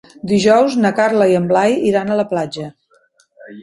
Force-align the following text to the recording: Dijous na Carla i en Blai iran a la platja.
Dijous 0.29 0.77
na 0.85 0.91
Carla 1.01 1.29
i 1.33 1.39
en 1.43 1.47
Blai 1.53 1.79
iran 1.93 2.11
a 2.17 2.21
la 2.25 2.29
platja. 2.35 2.75